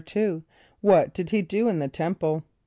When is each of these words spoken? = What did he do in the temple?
= 0.45 0.81
What 0.81 1.13
did 1.13 1.29
he 1.29 1.43
do 1.43 1.67
in 1.69 1.77
the 1.77 1.87
temple? 1.87 2.43